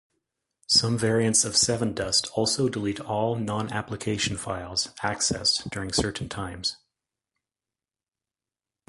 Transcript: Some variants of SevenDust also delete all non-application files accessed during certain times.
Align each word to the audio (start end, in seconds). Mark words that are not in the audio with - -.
Some 0.65 0.97
variants 0.97 1.45
of 1.45 1.53
SevenDust 1.53 2.31
also 2.33 2.67
delete 2.67 2.99
all 2.99 3.35
non-application 3.35 4.35
files 4.35 4.87
accessed 5.03 5.69
during 5.69 5.93
certain 5.93 6.27
times. 6.27 6.77